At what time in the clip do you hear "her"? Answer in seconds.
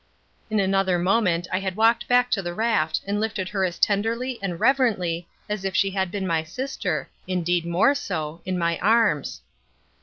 3.49-3.63